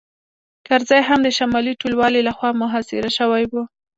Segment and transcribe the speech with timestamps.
[0.67, 3.53] کرزی هم د شمالي ټلوالې لخوا محاصره شوی و